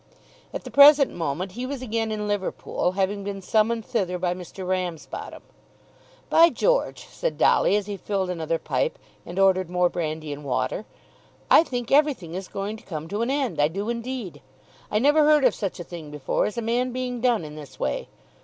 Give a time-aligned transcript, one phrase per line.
[0.51, 4.67] At the present moment he was again in Liverpool, having been summoned thither by Mr.
[4.67, 5.43] Ramsbottom.
[6.27, 10.85] "By George," said Dolly, as he filled another pipe and ordered more brandy and water,
[11.51, 13.61] "I think everything is going to come to an end.
[13.61, 14.41] I do indeed.
[14.89, 17.79] I never heard of such a thing before as a man being done in this
[17.79, 18.07] way.